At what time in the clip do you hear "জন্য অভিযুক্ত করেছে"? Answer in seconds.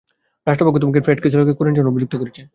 1.77-2.41